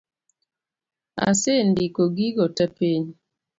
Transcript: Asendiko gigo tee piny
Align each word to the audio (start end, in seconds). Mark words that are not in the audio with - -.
Asendiko 1.29 2.01
gigo 2.15 2.45
tee 2.55 2.71
piny 2.77 3.05